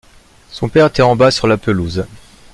[0.49, 2.07] Son père était en bas sur la pelouse.